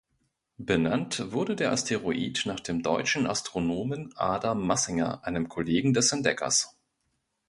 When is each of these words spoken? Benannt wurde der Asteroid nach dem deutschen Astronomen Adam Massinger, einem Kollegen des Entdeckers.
Benannt 0.57 1.31
wurde 1.31 1.55
der 1.55 1.71
Asteroid 1.71 2.41
nach 2.45 2.59
dem 2.59 2.81
deutschen 2.81 3.27
Astronomen 3.27 4.11
Adam 4.17 4.65
Massinger, 4.65 5.23
einem 5.27 5.47
Kollegen 5.47 5.93
des 5.93 6.11
Entdeckers. 6.11 6.75